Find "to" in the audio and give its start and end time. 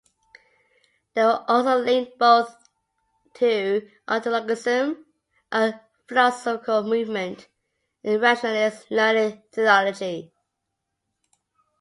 3.35-3.87